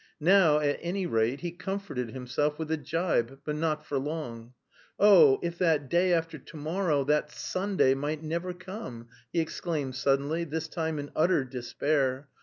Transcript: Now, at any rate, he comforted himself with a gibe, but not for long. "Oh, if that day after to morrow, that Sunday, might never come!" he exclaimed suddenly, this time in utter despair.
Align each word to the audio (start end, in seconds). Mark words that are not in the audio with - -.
Now, 0.19 0.57
at 0.57 0.79
any 0.81 1.05
rate, 1.05 1.41
he 1.41 1.51
comforted 1.51 2.09
himself 2.09 2.57
with 2.57 2.71
a 2.71 2.75
gibe, 2.77 3.41
but 3.45 3.55
not 3.55 3.85
for 3.85 3.99
long. 3.99 4.55
"Oh, 4.99 5.37
if 5.43 5.59
that 5.59 5.91
day 5.91 6.11
after 6.11 6.39
to 6.39 6.57
morrow, 6.57 7.03
that 7.03 7.29
Sunday, 7.29 7.93
might 7.93 8.23
never 8.23 8.51
come!" 8.51 9.09
he 9.31 9.39
exclaimed 9.39 9.93
suddenly, 9.95 10.43
this 10.43 10.67
time 10.67 10.97
in 10.97 11.11
utter 11.15 11.43
despair. 11.43 12.29